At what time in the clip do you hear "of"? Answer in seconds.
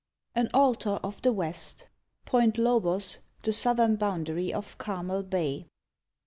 1.03-1.21, 4.51-4.75